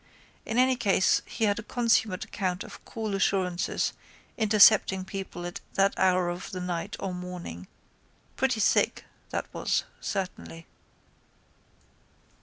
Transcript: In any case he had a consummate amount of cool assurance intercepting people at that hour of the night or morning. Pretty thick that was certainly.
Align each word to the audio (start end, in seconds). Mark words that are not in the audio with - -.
In 0.47 0.57
any 0.57 0.75
case 0.75 1.21
he 1.27 1.43
had 1.43 1.59
a 1.59 1.61
consummate 1.61 2.25
amount 2.35 2.63
of 2.63 2.83
cool 2.85 3.13
assurance 3.13 3.93
intercepting 4.35 5.05
people 5.05 5.45
at 5.45 5.59
that 5.75 5.93
hour 5.95 6.27
of 6.29 6.49
the 6.49 6.59
night 6.59 6.95
or 6.99 7.13
morning. 7.13 7.67
Pretty 8.35 8.61
thick 8.61 9.05
that 9.29 9.45
was 9.53 9.83
certainly. 9.99 10.65